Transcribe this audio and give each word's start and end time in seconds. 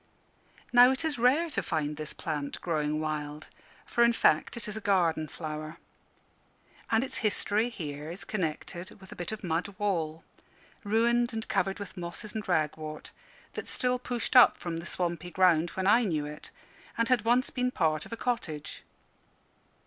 Now, 0.73 0.89
it 0.89 1.05
is 1.05 1.19
rare 1.19 1.47
to 1.51 1.61
find 1.61 1.95
this 1.95 2.11
plant 2.11 2.59
growing 2.59 2.99
wild; 2.99 3.49
for, 3.85 4.03
in 4.03 4.13
fact, 4.13 4.57
it 4.57 4.67
is 4.67 4.75
a 4.75 4.81
garden 4.81 5.27
flower. 5.27 5.77
And 6.89 7.03
its 7.03 7.17
history 7.17 7.69
here 7.69 8.09
is 8.09 8.23
connected 8.25 8.99
with 8.99 9.11
a 9.11 9.15
bit 9.15 9.31
of 9.31 9.43
mud 9.43 9.67
wall, 9.77 10.23
ruined 10.83 11.33
and 11.33 11.47
covered 11.47 11.77
with 11.77 11.97
mosses 11.97 12.33
and 12.33 12.47
ragwort, 12.47 13.11
that 13.53 13.67
still 13.67 13.99
pushed 13.99 14.35
up 14.35 14.57
from 14.57 14.77
the 14.77 14.87
swampy 14.87 15.29
ground 15.29 15.69
when 15.77 15.85
I 15.85 16.01
knew 16.03 16.25
it, 16.25 16.49
and 16.97 17.07
had 17.07 17.21
once 17.23 17.51
been 17.51 17.69
part 17.69 18.03
of 18.03 18.11
a 18.11 18.17
cottage. 18.17 18.81